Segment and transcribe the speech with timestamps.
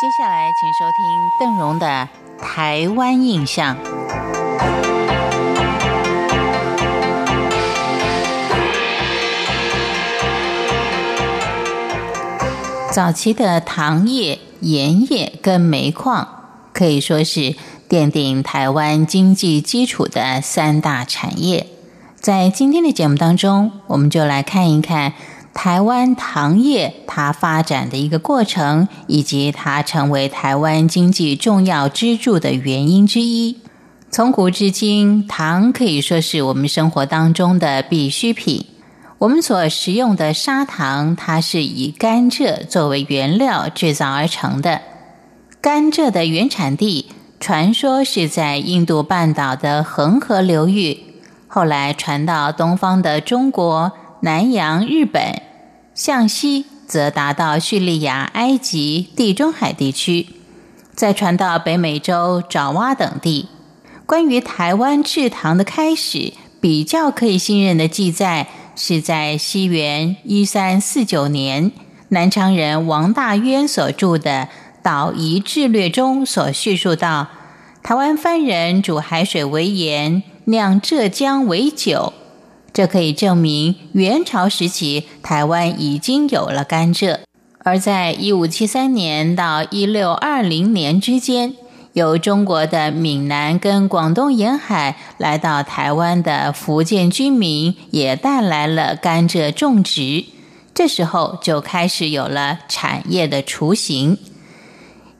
[0.00, 2.08] 接下来，请收听邓荣的
[2.42, 3.76] 《台湾印象》。
[12.90, 16.26] 早期的糖业、盐业跟煤矿，
[16.72, 17.54] 可以说是
[17.86, 21.66] 奠定台湾经济基础的三大产业。
[22.18, 25.12] 在今天的节目当中，我们就来看一看。
[25.52, 33.58] 台湾糖业它发展的一个过程，以及它成为台湾经济重要支柱的原因之一。
[34.10, 38.66] 从古至今，糖可以说是我们生活当中的必需品。
[39.18, 44.80] 我们所食用的砂糖，它是以甘蔗作为原料制造而成的。
[45.60, 50.98] 甘蔗的原产地传说是在印度半岛的恒河流域，
[51.46, 53.92] 后来传到东方的中国。
[54.22, 55.40] 南洋、日本，
[55.94, 60.26] 向西则达到叙利亚、埃及、地中海地区，
[60.94, 63.48] 再传到北美洲爪哇等地。
[64.04, 71.72] 关于台湾制糖的开始，比较可以信任的记载，是在西元一三四九年，
[72.08, 74.48] 南昌人王大渊所著的
[74.82, 77.28] 《岛夷志略》中所叙述到，
[77.82, 82.12] 台湾番人煮海水为盐，酿浙江为酒。
[82.72, 87.18] 这可以证明元朝时期台湾已经有了甘蔗，
[87.64, 91.54] 而在一五七三年到一六二零年之间，
[91.94, 100.24] 由中国的闽南跟广东沿海来到台湾的福建居民也带来了甘蔗种植，
[100.72, 104.16] 这时候就开始有了产业的雏形。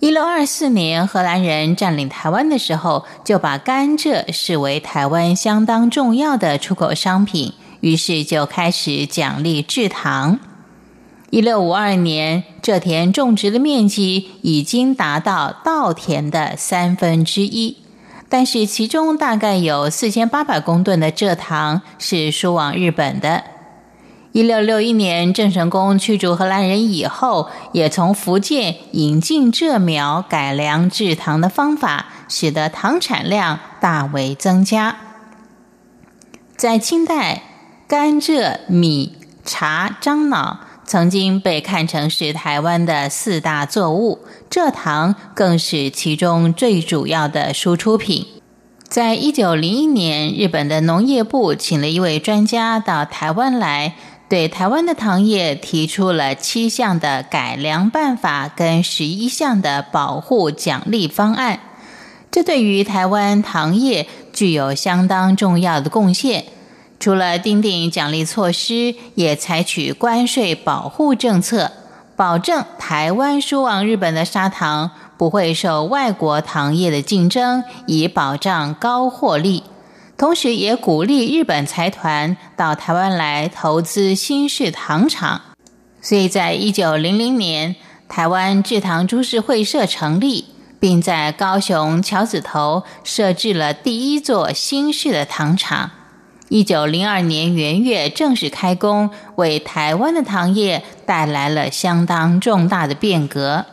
[0.00, 10.38] 一六二四年，荷兰人占领台湾的时候，就把甘蔗视为台湾相当重要的出口商品，于是就开始奖励制糖。
[11.30, 17.78] 一六五二年，蔗田种植的面积已经达到稻田的三分之一，
[18.28, 23.42] 但是其中大概有四千八百公吨的蔗糖是输往日本的。
[24.38, 34.96] 一六六一年，郑成功驱逐荷兰人以后，也从福建引进蔗苗，改良制糖的方法，使得糖产量大为增加。
[36.56, 37.42] 在清代，
[37.88, 48.24] 甘蔗、米、茶、樟脑曾经被看成是台湾的四大作物，蔗糖更是其中最主要的输出品。
[48.84, 53.96] 在一九零一年，日本的农业部请了一位专家到台湾来。
[54.28, 61.60] 对台湾的糖业提出了七项的改良办法跟十一项的保护奖励方案，
[62.30, 66.44] 这对于台湾糖业具有相当重要的贡献。
[67.00, 71.72] 除了订定奖励措施，也采取关税保护政策，
[72.14, 79.62] 保证台湾输往日本的砂糖不会受外国糖业的竞争，以保障高获利。
[80.18, 85.40] 同时，也鼓励日本财团到台湾来投资新式糖厂。
[86.02, 87.76] 所以在一九零零年，
[88.08, 90.46] 台湾制糖株式会社成立，
[90.80, 95.92] 并在高雄桥子头设置了第一座新式的糖厂。
[96.48, 103.66] 一九零二年元月正式开工，为台湾的糖业带来了相当重大的变革。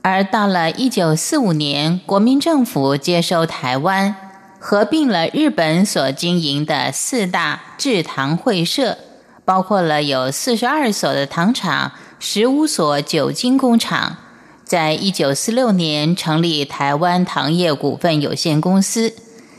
[0.00, 4.16] 而到了一九四五年，国民政府接收台湾。
[4.62, 8.98] 合并了日本所经营的四大制糖会社，
[9.46, 14.18] 包括了有四十二所的糖厂，十五所酒精工厂。
[14.62, 19.14] 在一九四六年成立台湾糖业股份有限公司，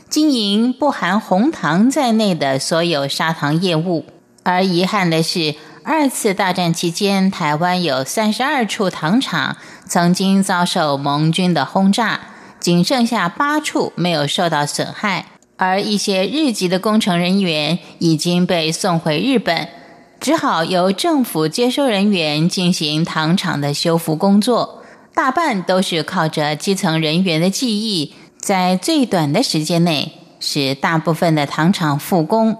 [0.08, 4.06] 经营不含红糖在内的所有砂糖业务。
[4.44, 12.20] 而遗憾的是，二次大战期间，台湾有三十二处糖厂曾经遭受盟军的轰炸。
[12.62, 19.66] 仅剩下八处没有受到损害，而一些日籍的工程人员已经被送回日本，
[20.20, 24.80] 只好由政府接收人员进行糖厂的修复工作。
[25.12, 32.56] 大半都是靠着基层人员的记忆，在最短的时间内使大部分的糖厂复工。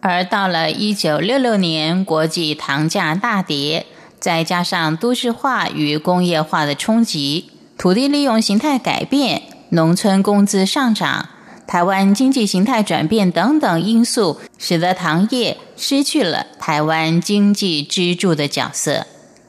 [0.00, 3.86] 而到了一九六六年，国际糖价大跌，
[4.20, 7.46] 再加上都市化与工业化的冲击。
[7.78, 11.28] 土地利用形态改变、农村工资上涨、
[11.66, 19.06] 台湾经济形态转变等等因素，使得糖业失去了台湾经济支柱的角色。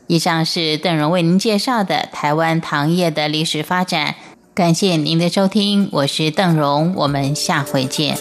[0.08, 4.16] 以上是邓荣为您介绍的台湾糖业的历史发展。
[4.54, 8.18] 感谢您的收听，我是邓荣，我们下回见。